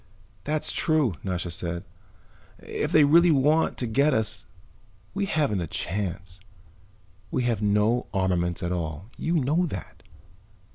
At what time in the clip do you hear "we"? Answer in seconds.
5.13-5.27, 7.29-7.43